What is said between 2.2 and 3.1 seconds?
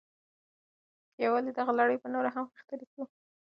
هم غښتلې کړو.